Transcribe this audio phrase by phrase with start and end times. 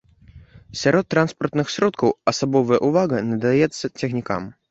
[0.83, 4.53] Сярод транспартных сродкаў асобная ўвага надаецца цягнікам.